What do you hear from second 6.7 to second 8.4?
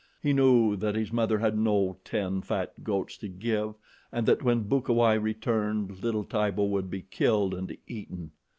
be killed and eaten.